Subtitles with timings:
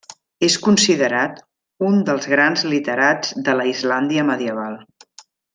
[0.45, 1.37] És considerat
[1.91, 4.85] un dels grans literats de la Islàndia medieval.